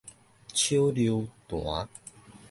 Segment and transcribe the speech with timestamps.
[0.51, 1.87] 手榴彈